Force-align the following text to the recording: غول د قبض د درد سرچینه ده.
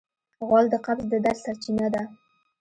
غول 0.47 0.65
د 0.71 0.75
قبض 0.85 1.05
د 1.11 1.13
درد 1.25 1.37
سرچینه 1.43 1.87
ده. 1.93 2.03